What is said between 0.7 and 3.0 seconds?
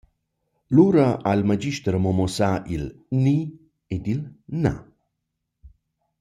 Lura ha il magister amo muossà il